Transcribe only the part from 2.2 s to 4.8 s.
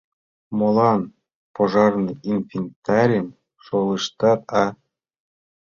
инвентарьым шолыштат, а?